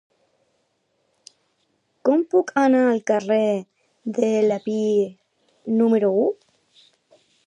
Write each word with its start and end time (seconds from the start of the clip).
Com 2.09 2.23
puc 2.31 2.49
anar 2.61 2.81
al 2.93 3.01
carrer 3.11 3.43
de 4.21 4.31
l'Epir 4.47 4.89
número 5.81 6.11
u? 6.23 6.25